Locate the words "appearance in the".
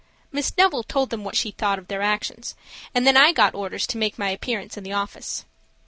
4.31-4.93